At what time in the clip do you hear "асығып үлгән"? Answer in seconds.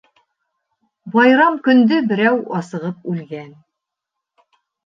2.61-3.55